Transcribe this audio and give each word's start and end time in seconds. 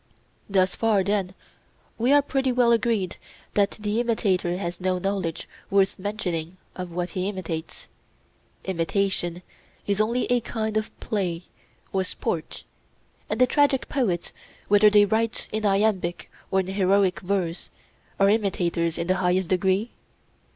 Thus 0.49 0.75
far 0.75 1.03
then 1.03 1.35
we 1.99 2.11
are 2.11 2.23
pretty 2.23 2.51
well 2.51 2.71
agreed 2.71 3.17
that 3.53 3.77
the 3.79 3.99
imitator 3.99 4.57
has 4.57 4.81
no 4.81 4.97
knowledge 4.97 5.47
worth 5.69 5.99
mentioning 5.99 6.57
of 6.75 6.89
what 6.91 7.11
he 7.11 7.29
imitates. 7.29 7.85
Imitation 8.65 9.43
is 9.85 10.01
only 10.01 10.25
a 10.31 10.39
kind 10.39 10.75
of 10.75 10.99
play 10.99 11.43
or 11.93 12.03
sport, 12.03 12.63
and 13.29 13.39
the 13.39 13.45
tragic 13.45 13.87
poets, 13.89 14.31
whether 14.69 14.89
they 14.89 15.05
write 15.05 15.47
in 15.51 15.67
Iambic 15.67 16.31
or 16.49 16.61
in 16.61 16.65
Heroic 16.69 17.19
verse, 17.19 17.69
are 18.19 18.27
imitators 18.27 18.97
in 18.97 19.05
the 19.05 19.17
highest 19.17 19.49
degree? 19.49 19.91